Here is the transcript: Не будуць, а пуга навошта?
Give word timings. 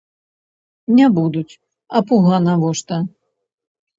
Не 0.99 1.05
будуць, 1.17 1.57
а 1.99 2.01
пуга 2.11 2.37
навошта? 2.47 2.95